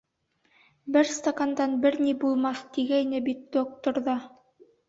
Бер 0.95 1.11
стакандан 1.17 1.77
бер 1.85 1.99
ни 2.05 2.15
булмаҫ, 2.25 2.65
тигәйне 2.79 3.23
бит 3.29 3.47
доктор 3.59 4.05
ҙа. 4.09 4.21